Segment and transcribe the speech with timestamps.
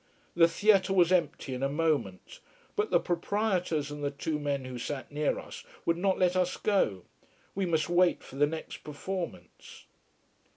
[0.35, 2.39] The theatre was empty in a moment,
[2.75, 6.57] but the proprietors and the two men who sat near us would not let us
[6.57, 7.03] go.
[7.53, 9.85] We must wait for the next performance.